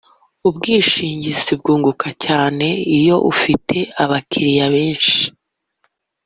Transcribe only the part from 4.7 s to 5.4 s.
benshi